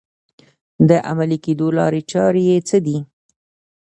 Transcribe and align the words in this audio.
د 0.89 0.91
عملي 1.09 1.37
کېدو 1.45 1.67
لارې 1.77 2.01
چارې 2.11 2.41
یې 2.49 2.57
څه 2.67 2.77
دي؟ 2.85 2.97